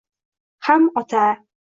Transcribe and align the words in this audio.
Ham 0.69 0.87
ota 1.01 1.27